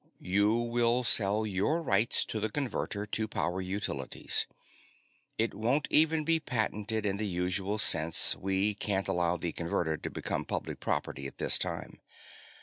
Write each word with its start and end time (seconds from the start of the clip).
You 0.23 0.53
will 0.55 1.03
sell 1.03 1.45
your 1.45 1.83
rights 1.83 2.25
to 2.25 2.39
the 2.39 2.49
Converter 2.49 3.05
to 3.05 3.27
Power 3.27 3.61
Utilities. 3.61 4.47
It 5.37 5.53
won't 5.53 5.87
even 5.91 6.23
be 6.23 6.39
patented 6.39 7.05
in 7.05 7.17
the 7.17 7.27
usual 7.27 7.77
sense; 7.77 8.35
we 8.35 8.73
can't 8.73 9.07
allow 9.07 9.37
the 9.37 9.51
Converter 9.51 9.97
to 9.97 10.09
become 10.09 10.43
public 10.43 10.79
property 10.79 11.27
at 11.27 11.37
this 11.37 11.59
time. 11.59 11.99